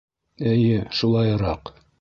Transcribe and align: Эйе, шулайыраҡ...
Эйе, 0.53 0.79
шулайыраҡ... 1.01 1.75